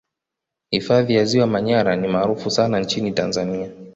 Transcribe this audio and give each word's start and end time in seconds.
Hifadhi 0.71 1.15
ya 1.15 1.25
Ziwa 1.25 1.47
Manyara 1.47 1.95
ni 1.95 2.07
maarufu 2.07 2.51
sana 2.51 2.79
nchini 2.79 3.11
Tanzania 3.11 3.69